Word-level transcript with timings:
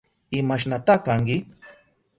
¿Imashnata 0.37 0.95
kanki? 1.05 1.37